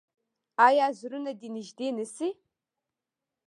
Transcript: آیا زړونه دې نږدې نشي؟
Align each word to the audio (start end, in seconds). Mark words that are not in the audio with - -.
آیا 0.67 0.87
زړونه 0.99 1.31
دې 1.39 1.49
نږدې 1.55 1.87
نشي؟ 1.97 2.29